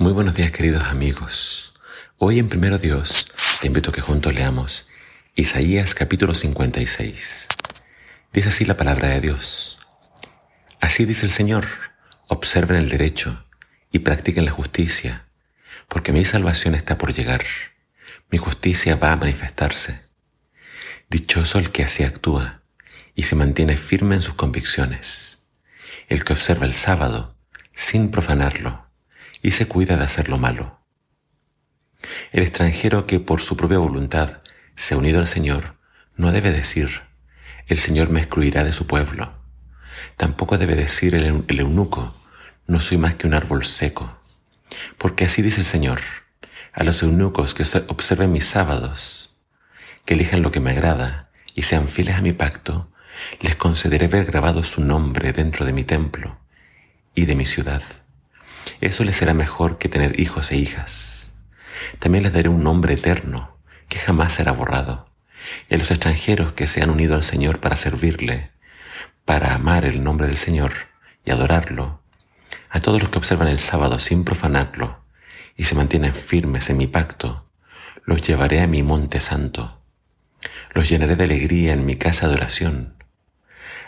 Muy 0.00 0.12
buenos 0.12 0.34
días 0.34 0.50
queridos 0.50 0.84
amigos. 0.84 1.74
Hoy 2.16 2.38
en 2.38 2.48
Primero 2.48 2.78
Dios 2.78 3.30
te 3.60 3.66
invito 3.66 3.90
a 3.90 3.92
que 3.92 4.00
juntos 4.00 4.32
leamos 4.32 4.88
Isaías 5.34 5.94
capítulo 5.94 6.34
56. 6.34 7.48
Dice 8.32 8.48
así 8.48 8.64
la 8.64 8.78
palabra 8.78 9.10
de 9.10 9.20
Dios. 9.20 9.78
Así 10.80 11.04
dice 11.04 11.26
el 11.26 11.30
Señor, 11.30 11.66
observen 12.28 12.78
el 12.78 12.88
derecho 12.88 13.44
y 13.92 13.98
practiquen 13.98 14.46
la 14.46 14.52
justicia, 14.52 15.26
porque 15.86 16.12
mi 16.12 16.24
salvación 16.24 16.74
está 16.74 16.96
por 16.96 17.12
llegar, 17.12 17.44
mi 18.30 18.38
justicia 18.38 18.96
va 18.96 19.12
a 19.12 19.16
manifestarse. 19.16 20.00
Dichoso 21.10 21.58
el 21.58 21.72
que 21.72 21.84
así 21.84 22.04
actúa 22.04 22.62
y 23.14 23.24
se 23.24 23.36
mantiene 23.36 23.76
firme 23.76 24.14
en 24.14 24.22
sus 24.22 24.32
convicciones, 24.32 25.44
el 26.08 26.24
que 26.24 26.32
observa 26.32 26.64
el 26.64 26.72
sábado 26.72 27.36
sin 27.74 28.10
profanarlo 28.10 28.89
y 29.42 29.52
se 29.52 29.66
cuida 29.66 29.96
de 29.96 30.04
hacer 30.04 30.28
lo 30.28 30.38
malo. 30.38 30.80
El 32.32 32.42
extranjero 32.42 33.06
que 33.06 33.20
por 33.20 33.40
su 33.40 33.56
propia 33.56 33.78
voluntad 33.78 34.42
se 34.74 34.94
ha 34.94 34.98
unido 34.98 35.20
al 35.20 35.26
Señor 35.26 35.76
no 36.16 36.32
debe 36.32 36.50
decir, 36.50 37.02
el 37.66 37.78
Señor 37.78 38.10
me 38.10 38.20
excluirá 38.20 38.64
de 38.64 38.72
su 38.72 38.86
pueblo. 38.86 39.32
Tampoco 40.16 40.58
debe 40.58 40.74
decir 40.74 41.14
el, 41.14 41.60
eunuco, 41.60 42.14
no 42.66 42.80
soy 42.80 42.98
más 42.98 43.14
que 43.14 43.26
un 43.26 43.34
árbol 43.34 43.64
seco. 43.64 44.18
Porque 44.98 45.24
así 45.24 45.42
dice 45.42 45.60
el 45.60 45.66
Señor, 45.66 46.00
a 46.72 46.84
los 46.84 47.02
eunucos 47.02 47.54
que 47.54 47.64
observen 47.88 48.32
mis 48.32 48.44
sábados, 48.44 49.36
que 50.04 50.14
elijan 50.14 50.42
lo 50.42 50.50
que 50.50 50.60
me 50.60 50.70
agrada 50.70 51.30
y 51.54 51.62
sean 51.62 51.88
fieles 51.88 52.16
a 52.16 52.22
mi 52.22 52.32
pacto, 52.32 52.90
les 53.40 53.56
concederé 53.56 54.08
ver 54.08 54.24
grabado 54.26 54.62
su 54.64 54.82
nombre 54.82 55.32
dentro 55.32 55.66
de 55.66 55.72
mi 55.72 55.84
templo 55.84 56.38
y 57.14 57.26
de 57.26 57.34
mi 57.34 57.44
ciudad. 57.44 57.82
Eso 58.80 59.04
les 59.04 59.16
será 59.16 59.34
mejor 59.34 59.78
que 59.78 59.88
tener 59.88 60.18
hijos 60.18 60.52
e 60.52 60.56
hijas. 60.56 61.32
También 61.98 62.24
les 62.24 62.32
daré 62.32 62.48
un 62.48 62.62
nombre 62.62 62.94
eterno 62.94 63.58
que 63.88 63.98
jamás 63.98 64.32
será 64.32 64.52
borrado. 64.52 65.10
Y 65.68 65.74
a 65.74 65.78
los 65.78 65.90
extranjeros 65.90 66.52
que 66.52 66.66
se 66.66 66.82
han 66.82 66.90
unido 66.90 67.14
al 67.14 67.24
Señor 67.24 67.60
para 67.60 67.76
servirle, 67.76 68.52
para 69.24 69.54
amar 69.54 69.84
el 69.84 70.02
nombre 70.02 70.26
del 70.26 70.36
Señor 70.36 70.72
y 71.24 71.30
adorarlo, 71.30 72.02
a 72.70 72.80
todos 72.80 73.00
los 73.00 73.10
que 73.10 73.18
observan 73.18 73.48
el 73.48 73.58
sábado 73.58 73.98
sin 73.98 74.24
profanarlo 74.24 75.04
y 75.56 75.64
se 75.64 75.74
mantienen 75.74 76.14
firmes 76.14 76.70
en 76.70 76.76
mi 76.76 76.86
pacto, 76.86 77.50
los 78.04 78.22
llevaré 78.22 78.60
a 78.60 78.66
mi 78.66 78.82
monte 78.82 79.20
santo. 79.20 79.82
Los 80.72 80.88
llenaré 80.88 81.16
de 81.16 81.24
alegría 81.24 81.72
en 81.72 81.84
mi 81.84 81.96
casa 81.96 82.28
de 82.28 82.34
oración. 82.34 82.94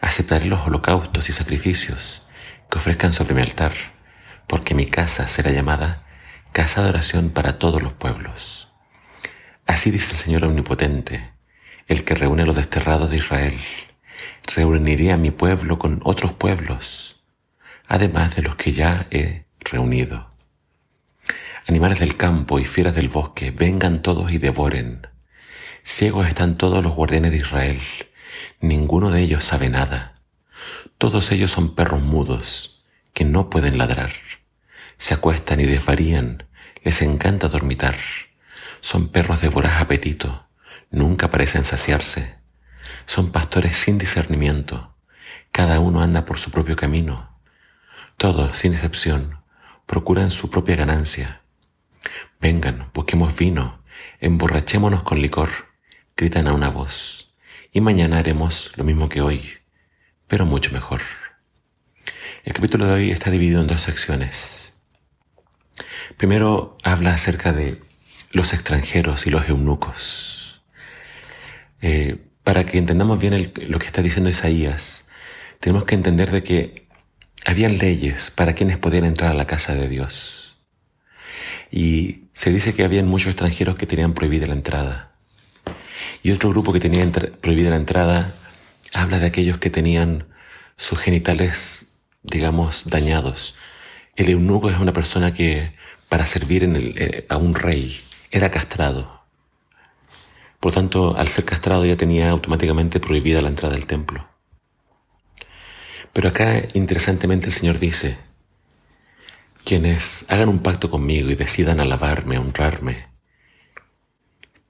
Aceptaré 0.00 0.46
los 0.46 0.66
holocaustos 0.66 1.28
y 1.28 1.32
sacrificios 1.32 2.26
que 2.70 2.78
ofrezcan 2.78 3.12
sobre 3.12 3.34
mi 3.34 3.42
altar 3.42 3.72
porque 4.48 4.74
mi 4.74 4.86
casa 4.86 5.28
será 5.28 5.52
llamada 5.52 6.04
casa 6.52 6.82
de 6.82 6.88
oración 6.88 7.30
para 7.30 7.60
todos 7.60 7.82
los 7.82 7.92
pueblos. 7.92 8.72
Así 9.66 9.92
dice 9.92 10.12
el 10.12 10.18
Señor 10.18 10.44
Omnipotente, 10.44 11.30
el 11.86 12.04
que 12.04 12.16
reúne 12.16 12.42
a 12.42 12.46
los 12.46 12.56
desterrados 12.56 13.10
de 13.10 13.18
Israel. 13.18 13.56
Reuniré 14.56 15.12
a 15.12 15.16
mi 15.16 15.30
pueblo 15.30 15.78
con 15.78 16.00
otros 16.02 16.32
pueblos, 16.32 17.22
además 17.86 18.34
de 18.34 18.42
los 18.42 18.56
que 18.56 18.72
ya 18.72 19.06
he 19.10 19.44
reunido. 19.60 20.30
Animales 21.68 22.00
del 22.00 22.16
campo 22.16 22.58
y 22.58 22.64
fieras 22.64 22.96
del 22.96 23.08
bosque, 23.08 23.50
vengan 23.50 24.02
todos 24.02 24.32
y 24.32 24.38
devoren. 24.38 25.06
Ciegos 25.84 26.26
están 26.26 26.56
todos 26.56 26.82
los 26.82 26.94
guardianes 26.94 27.30
de 27.30 27.36
Israel, 27.36 27.80
ninguno 28.60 29.10
de 29.10 29.20
ellos 29.20 29.44
sabe 29.44 29.68
nada. 29.68 30.14
Todos 30.96 31.30
ellos 31.30 31.50
son 31.50 31.74
perros 31.74 32.02
mudos, 32.02 32.77
que 33.18 33.24
no 33.24 33.50
pueden 33.50 33.78
ladrar 33.78 34.12
se 34.96 35.12
acuestan 35.12 35.58
y 35.58 35.64
desvarían, 35.64 36.46
les 36.84 37.02
encanta 37.02 37.48
dormitar. 37.48 37.96
Son 38.78 39.08
perros 39.08 39.40
de 39.40 39.48
voraz 39.48 39.80
apetito, 39.80 40.46
nunca 40.92 41.30
parecen 41.30 41.64
saciarse. 41.64 42.38
Son 43.06 43.32
pastores 43.32 43.76
sin 43.76 43.98
discernimiento, 43.98 44.94
cada 45.50 45.80
uno 45.80 46.00
anda 46.00 46.24
por 46.24 46.38
su 46.38 46.52
propio 46.52 46.76
camino. 46.76 47.40
Todos, 48.16 48.56
sin 48.56 48.72
excepción, 48.72 49.40
procuran 49.86 50.30
su 50.30 50.48
propia 50.48 50.76
ganancia. 50.76 51.42
Vengan, 52.40 52.88
busquemos 52.94 53.36
vino, 53.36 53.82
emborrachémonos 54.20 55.02
con 55.02 55.20
licor, 55.20 55.50
gritan 56.16 56.46
a 56.46 56.52
una 56.52 56.70
voz, 56.70 57.34
y 57.72 57.80
mañana 57.80 58.18
haremos 58.18 58.70
lo 58.76 58.84
mismo 58.84 59.08
que 59.08 59.22
hoy, 59.22 59.58
pero 60.28 60.46
mucho 60.46 60.70
mejor. 60.70 61.00
El 62.44 62.52
capítulo 62.52 62.86
de 62.86 62.92
hoy 62.92 63.10
está 63.10 63.30
dividido 63.30 63.60
en 63.60 63.66
dos 63.66 63.80
secciones. 63.80 64.74
Primero 66.16 66.78
habla 66.84 67.14
acerca 67.14 67.52
de 67.52 67.80
los 68.30 68.52
extranjeros 68.52 69.26
y 69.26 69.30
los 69.30 69.48
eunucos. 69.48 70.62
Eh, 71.82 72.18
para 72.44 72.64
que 72.64 72.78
entendamos 72.78 73.20
bien 73.20 73.52
lo 73.66 73.78
que 73.78 73.86
está 73.86 74.02
diciendo 74.02 74.30
Isaías, 74.30 75.08
tenemos 75.60 75.84
que 75.84 75.96
entender 75.96 76.30
de 76.30 76.42
que 76.42 76.88
habían 77.44 77.78
leyes 77.78 78.30
para 78.30 78.54
quienes 78.54 78.78
podían 78.78 79.04
entrar 79.04 79.32
a 79.32 79.34
la 79.34 79.46
casa 79.46 79.74
de 79.74 79.88
Dios. 79.88 80.58
Y 81.70 82.28
se 82.34 82.50
dice 82.50 82.72
que 82.72 82.84
habían 82.84 83.08
muchos 83.08 83.28
extranjeros 83.28 83.76
que 83.76 83.86
tenían 83.86 84.14
prohibida 84.14 84.46
la 84.46 84.54
entrada. 84.54 85.12
Y 86.22 86.30
otro 86.30 86.50
grupo 86.50 86.72
que 86.72 86.80
tenía 86.80 87.10
prohibida 87.10 87.70
la 87.70 87.76
entrada 87.76 88.34
habla 88.94 89.18
de 89.18 89.26
aquellos 89.26 89.58
que 89.58 89.70
tenían 89.70 90.28
sus 90.76 90.98
genitales, 90.98 91.87
digamos, 92.22 92.88
dañados. 92.88 93.56
El 94.16 94.30
eunuco 94.30 94.70
es 94.70 94.78
una 94.78 94.92
persona 94.92 95.32
que 95.32 95.72
para 96.08 96.26
servir 96.26 96.64
eh, 96.64 97.26
a 97.28 97.36
un 97.36 97.54
rey 97.54 98.00
era 98.30 98.50
castrado. 98.50 99.22
Por 100.60 100.72
tanto, 100.72 101.16
al 101.16 101.28
ser 101.28 101.44
castrado 101.44 101.84
ya 101.84 101.96
tenía 101.96 102.30
automáticamente 102.30 103.00
prohibida 103.00 103.42
la 103.42 103.48
entrada 103.48 103.76
al 103.76 103.86
templo. 103.86 104.28
Pero 106.12 106.28
acá, 106.28 106.62
interesantemente, 106.74 107.46
el 107.46 107.52
Señor 107.52 107.78
dice, 107.78 108.18
quienes 109.64 110.26
hagan 110.28 110.48
un 110.48 110.60
pacto 110.60 110.90
conmigo 110.90 111.30
y 111.30 111.36
decidan 111.36 111.78
alabarme, 111.78 112.38
honrarme, 112.38 113.06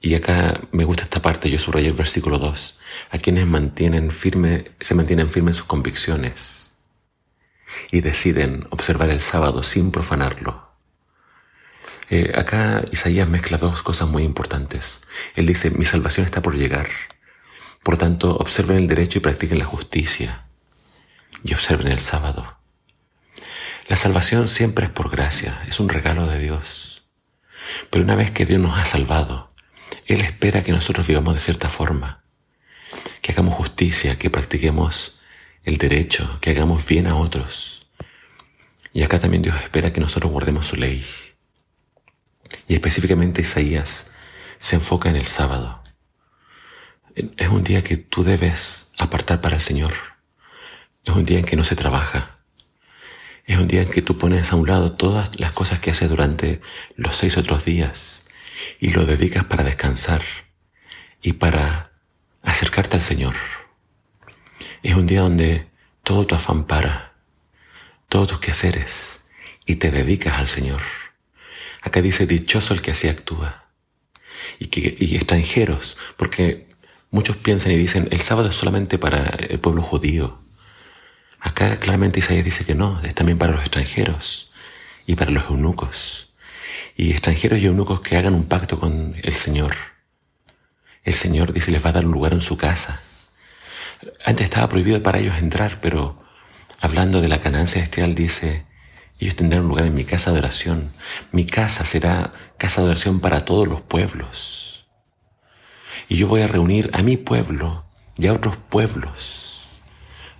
y 0.00 0.14
acá 0.14 0.60
me 0.70 0.84
gusta 0.84 1.04
esta 1.04 1.22
parte, 1.22 1.50
yo 1.50 1.58
subrayé 1.58 1.88
el 1.88 1.94
versículo 1.94 2.38
2, 2.38 2.78
a 3.10 3.18
quienes 3.18 3.46
mantienen 3.46 4.10
firme, 4.10 4.66
se 4.80 4.94
mantienen 4.94 5.30
firmes 5.30 5.56
sus 5.56 5.66
convicciones 5.66 6.73
y 7.90 8.00
deciden 8.00 8.66
observar 8.70 9.10
el 9.10 9.20
sábado 9.20 9.62
sin 9.62 9.90
profanarlo, 9.90 10.74
eh, 12.10 12.32
acá 12.36 12.84
Isaías 12.92 13.28
mezcla 13.28 13.58
dos 13.58 13.82
cosas 13.82 14.08
muy 14.08 14.24
importantes. 14.24 15.02
Él 15.34 15.46
dice, 15.46 15.70
mi 15.70 15.84
salvación 15.84 16.26
está 16.26 16.42
por 16.42 16.54
llegar. 16.54 16.88
Por 17.82 17.96
tanto, 17.96 18.36
observen 18.36 18.76
el 18.76 18.88
derecho 18.88 19.18
y 19.18 19.22
practiquen 19.22 19.58
la 19.58 19.64
justicia. 19.64 20.46
Y 21.42 21.54
observen 21.54 21.88
el 21.88 22.00
sábado. 22.00 22.58
La 23.88 23.96
salvación 23.96 24.48
siempre 24.48 24.86
es 24.86 24.90
por 24.90 25.10
gracia, 25.10 25.62
es 25.68 25.78
un 25.80 25.88
regalo 25.88 26.26
de 26.26 26.38
Dios. 26.38 27.04
Pero 27.90 28.04
una 28.04 28.14
vez 28.14 28.30
que 28.30 28.46
Dios 28.46 28.60
nos 28.60 28.78
ha 28.78 28.84
salvado, 28.84 29.50
Él 30.06 30.20
espera 30.20 30.62
que 30.62 30.72
nosotros 30.72 31.06
vivamos 31.06 31.34
de 31.34 31.40
cierta 31.40 31.68
forma, 31.68 32.24
que 33.20 33.32
hagamos 33.32 33.54
justicia, 33.54 34.18
que 34.18 34.30
practiquemos 34.30 35.20
el 35.64 35.78
derecho, 35.78 36.38
que 36.40 36.50
hagamos 36.50 36.86
bien 36.86 37.06
a 37.06 37.16
otros. 37.16 37.86
Y 38.92 39.02
acá 39.02 39.18
también 39.18 39.42
Dios 39.42 39.56
espera 39.62 39.92
que 39.92 40.00
nosotros 40.00 40.30
guardemos 40.30 40.66
su 40.66 40.76
ley. 40.76 41.04
Y 42.68 42.74
específicamente 42.74 43.42
Isaías 43.42 44.12
se 44.58 44.76
enfoca 44.76 45.10
en 45.10 45.16
el 45.16 45.26
sábado. 45.26 45.82
Es 47.14 47.48
un 47.48 47.64
día 47.64 47.82
que 47.82 47.96
tú 47.96 48.24
debes 48.24 48.92
apartar 48.98 49.40
para 49.40 49.56
el 49.56 49.60
Señor. 49.60 49.92
Es 51.04 51.14
un 51.14 51.24
día 51.24 51.38
en 51.38 51.44
que 51.44 51.56
no 51.56 51.64
se 51.64 51.76
trabaja. 51.76 52.38
Es 53.46 53.58
un 53.58 53.68
día 53.68 53.82
en 53.82 53.90
que 53.90 54.02
tú 54.02 54.16
pones 54.16 54.52
a 54.52 54.56
un 54.56 54.66
lado 54.66 54.92
todas 54.92 55.38
las 55.38 55.52
cosas 55.52 55.78
que 55.78 55.90
haces 55.90 56.08
durante 56.08 56.60
los 56.96 57.16
seis 57.16 57.36
otros 57.36 57.64
días 57.64 58.26
y 58.80 58.90
lo 58.90 59.04
dedicas 59.04 59.44
para 59.44 59.64
descansar 59.64 60.22
y 61.22 61.34
para 61.34 61.92
acercarte 62.42 62.96
al 62.96 63.02
Señor. 63.02 63.34
Es 64.82 64.94
un 64.94 65.06
día 65.06 65.20
donde 65.20 65.68
todo 66.02 66.26
tu 66.26 66.34
afán 66.34 66.64
para, 66.64 67.14
todos 68.08 68.28
tus 68.28 68.38
quehaceres 68.38 69.24
y 69.66 69.76
te 69.76 69.90
dedicas 69.90 70.38
al 70.38 70.48
Señor. 70.48 70.82
Acá 71.82 72.00
dice 72.00 72.26
dichoso 72.26 72.74
el 72.74 72.82
que 72.82 72.92
así 72.92 73.08
actúa. 73.08 73.64
Y, 74.58 74.66
que, 74.66 74.96
y 74.98 75.16
extranjeros, 75.16 75.96
porque 76.16 76.66
muchos 77.10 77.36
piensan 77.36 77.72
y 77.72 77.76
dicen 77.76 78.08
el 78.10 78.20
sábado 78.20 78.50
es 78.50 78.54
solamente 78.54 78.98
para 78.98 79.26
el 79.26 79.58
pueblo 79.58 79.82
judío. 79.82 80.38
Acá 81.40 81.76
claramente 81.78 82.20
Isaías 82.20 82.44
dice 82.44 82.64
que 82.64 82.74
no, 82.74 83.00
es 83.02 83.14
también 83.14 83.38
para 83.38 83.52
los 83.52 83.62
extranjeros 83.62 84.50
y 85.06 85.14
para 85.14 85.30
los 85.30 85.44
eunucos. 85.44 86.32
Y 86.96 87.10
extranjeros 87.10 87.58
y 87.58 87.66
eunucos 87.66 88.00
que 88.00 88.16
hagan 88.16 88.34
un 88.34 88.44
pacto 88.44 88.78
con 88.78 89.14
el 89.22 89.34
Señor. 89.34 89.74
El 91.02 91.14
Señor 91.14 91.52
dice 91.52 91.70
les 91.70 91.84
va 91.84 91.90
a 91.90 91.92
dar 91.92 92.06
un 92.06 92.12
lugar 92.12 92.32
en 92.32 92.40
su 92.40 92.56
casa. 92.56 93.02
Antes 94.24 94.44
estaba 94.44 94.68
prohibido 94.68 95.02
para 95.02 95.18
ellos 95.18 95.36
entrar, 95.38 95.80
pero 95.80 96.22
hablando 96.80 97.20
de 97.20 97.28
la 97.28 97.38
ganancia 97.38 97.80
celestial 97.80 98.14
dice 98.14 98.64
Ellos 99.18 99.36
tendrán 99.36 99.62
un 99.62 99.68
lugar 99.68 99.86
en 99.86 99.94
mi 99.94 100.04
casa 100.04 100.32
de 100.32 100.38
oración. 100.38 100.90
Mi 101.32 101.46
casa 101.46 101.84
será 101.84 102.32
casa 102.58 102.82
de 102.82 102.88
oración 102.88 103.20
para 103.20 103.44
todos 103.44 103.68
los 103.68 103.80
pueblos. 103.80 104.86
Y 106.08 106.16
yo 106.16 106.28
voy 106.28 106.42
a 106.42 106.46
reunir 106.46 106.90
a 106.92 107.02
mi 107.02 107.16
pueblo 107.16 107.84
y 108.18 108.26
a 108.26 108.32
otros 108.32 108.56
pueblos. 108.56 109.80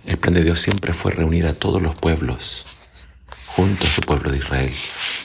El 0.05 0.17
plan 0.17 0.33
de 0.33 0.43
Dios 0.43 0.59
siempre 0.59 0.93
fue 0.93 1.11
reunir 1.11 1.47
a 1.47 1.53
todos 1.53 1.81
los 1.81 1.95
pueblos 1.95 2.65
junto 3.47 3.87
a 3.87 3.89
su 3.89 4.01
pueblo 4.01 4.31
de 4.31 4.37
Israel. 4.37 4.73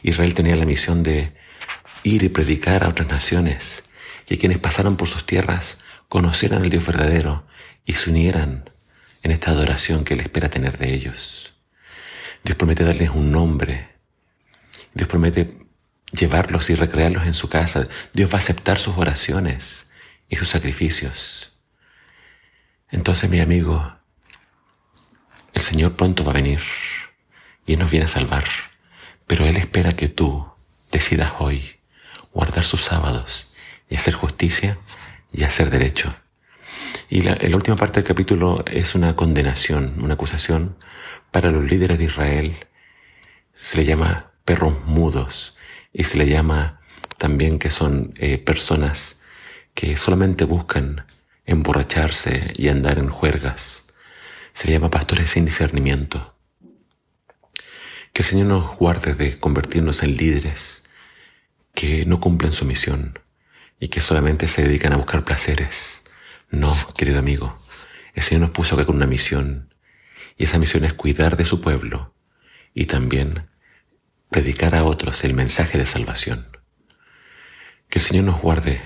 Israel 0.02 0.34
tenía 0.34 0.56
la 0.56 0.64
misión 0.64 1.02
de 1.02 1.34
ir 2.04 2.22
y 2.22 2.28
predicar 2.28 2.84
a 2.84 2.88
otras 2.88 3.08
naciones 3.08 3.84
y 4.28 4.34
a 4.34 4.38
quienes 4.38 4.58
pasaran 4.58 4.96
por 4.96 5.08
sus 5.08 5.26
tierras 5.26 5.80
conocieran 6.10 6.62
al 6.62 6.70
Dios 6.70 6.84
verdadero 6.84 7.46
y 7.86 7.94
se 7.94 8.10
unieran 8.10 8.68
en 9.22 9.30
esta 9.30 9.52
adoración 9.52 10.04
que 10.04 10.14
Él 10.14 10.20
espera 10.20 10.50
tener 10.50 10.76
de 10.76 10.92
ellos. 10.92 11.54
Dios 12.42 12.58
promete 12.58 12.84
darles 12.84 13.10
un 13.10 13.30
nombre. 13.30 13.88
Dios 14.92 15.08
promete 15.08 15.56
llevarlos 16.10 16.68
y 16.68 16.74
recrearlos 16.74 17.26
en 17.26 17.34
su 17.34 17.48
casa. 17.48 17.86
Dios 18.12 18.28
va 18.28 18.34
a 18.34 18.38
aceptar 18.38 18.80
sus 18.80 18.98
oraciones 18.98 19.88
y 20.28 20.34
sus 20.34 20.48
sacrificios. 20.48 21.52
Entonces, 22.90 23.30
mi 23.30 23.38
amigo, 23.38 23.96
el 25.54 25.62
Señor 25.62 25.94
pronto 25.94 26.24
va 26.24 26.32
a 26.32 26.34
venir 26.34 26.60
y 27.66 27.76
nos 27.76 27.88
viene 27.88 28.06
a 28.06 28.08
salvar. 28.08 28.46
Pero 29.28 29.46
Él 29.46 29.56
espera 29.56 29.94
que 29.94 30.08
tú 30.08 30.52
decidas 30.90 31.34
hoy 31.38 31.76
guardar 32.32 32.64
sus 32.64 32.82
sábados 32.82 33.54
y 33.88 33.94
hacer 33.94 34.14
justicia 34.14 34.76
y 35.32 35.44
hacer 35.44 35.70
derecho. 35.70 36.14
Y 37.08 37.22
la, 37.22 37.36
última 37.54 37.76
parte 37.76 38.00
del 38.00 38.06
capítulo 38.06 38.64
es 38.66 38.94
una 38.94 39.16
condenación, 39.16 39.94
una 40.00 40.14
acusación 40.14 40.76
para 41.30 41.50
los 41.50 41.68
líderes 41.68 41.98
de 41.98 42.04
Israel. 42.04 42.56
Se 43.58 43.76
le 43.76 43.84
llama 43.84 44.32
perros 44.44 44.86
mudos 44.86 45.56
y 45.92 46.04
se 46.04 46.18
le 46.18 46.28
llama 46.28 46.80
también 47.18 47.58
que 47.58 47.70
son 47.70 48.14
eh, 48.16 48.38
personas 48.38 49.22
que 49.74 49.96
solamente 49.96 50.44
buscan 50.44 51.04
emborracharse 51.46 52.52
y 52.56 52.68
andar 52.68 52.98
en 52.98 53.08
juergas. 53.08 53.88
Se 54.52 54.68
le 54.68 54.74
llama 54.74 54.90
pastores 54.90 55.30
sin 55.30 55.44
discernimiento. 55.44 56.36
Que 58.12 58.22
el 58.22 58.26
Señor 58.26 58.46
nos 58.46 58.76
guarde 58.76 59.14
de 59.14 59.38
convertirnos 59.38 60.02
en 60.02 60.16
líderes 60.16 60.84
que 61.74 62.04
no 62.06 62.20
cumplen 62.20 62.52
su 62.52 62.64
misión 62.64 63.18
y 63.80 63.88
que 63.88 64.00
solamente 64.00 64.46
se 64.46 64.62
dedican 64.62 64.92
a 64.92 64.96
buscar 64.96 65.24
placeres. 65.24 66.04
No, 66.50 66.72
querido 66.96 67.18
amigo, 67.18 67.56
el 68.14 68.22
Señor 68.22 68.42
nos 68.42 68.50
puso 68.50 68.74
acá 68.74 68.84
con 68.84 68.96
una 68.96 69.06
misión 69.06 69.74
y 70.36 70.44
esa 70.44 70.58
misión 70.58 70.84
es 70.84 70.92
cuidar 70.92 71.36
de 71.36 71.46
su 71.46 71.60
pueblo 71.60 72.14
y 72.74 72.86
también 72.86 73.48
predicar 74.28 74.74
a 74.74 74.84
otros 74.84 75.24
el 75.24 75.34
mensaje 75.34 75.78
de 75.78 75.86
salvación. 75.86 76.46
Que 77.88 77.98
el 77.98 78.04
Señor 78.04 78.24
nos 78.24 78.40
guarde 78.40 78.82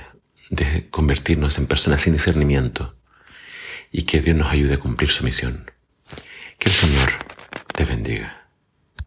de 0.49 0.89
convertirnos 0.91 1.59
en 1.59 1.67
personas 1.67 2.03
sin 2.03 2.13
discernimiento 2.13 2.97
y 3.91 4.03
que 4.03 4.21
Dios 4.21 4.37
nos 4.37 4.53
ayude 4.53 4.75
a 4.75 4.81
cumplir 4.81 5.11
su 5.11 5.25
misión. 5.25 5.71
Que 6.59 6.69
el 6.69 6.75
Señor 6.75 7.11
te 7.75 7.85
bendiga. 7.85 8.44